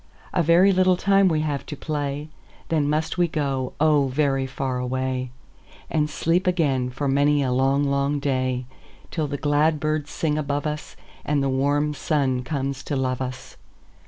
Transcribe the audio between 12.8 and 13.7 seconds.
to love us.